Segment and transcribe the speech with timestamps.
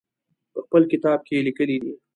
[0.53, 1.93] په خپل کتاب کې یې لیکلي دي.